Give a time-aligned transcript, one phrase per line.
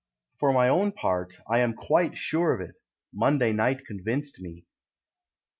[0.39, 2.75] For my own part, I am quite sure of it:
[3.13, 4.65] Monday night convinced me.